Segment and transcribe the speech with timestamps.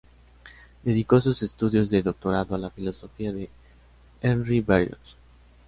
[0.83, 3.51] Dedicó sus estudios de doctorado a la filosofía de
[4.19, 5.19] Henri Bergson.